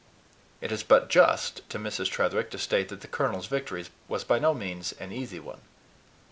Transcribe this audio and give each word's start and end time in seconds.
It 0.61 0.71
is 0.71 0.81
but 0.81 1.09
just 1.11 1.61
to 1.69 1.77
Mrs. 1.77 2.09
Tretherick 2.09 2.49
to 2.49 2.57
state 2.57 2.89
that 2.89 3.01
the 3.01 3.07
colonel's 3.07 3.45
victory 3.45 3.85
was 4.07 4.23
by 4.23 4.39
no 4.39 4.51
means 4.55 4.93
an 4.93 5.11
easy 5.11 5.39
one. 5.39 5.61